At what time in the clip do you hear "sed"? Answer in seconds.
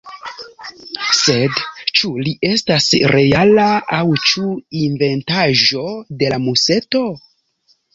1.17-1.59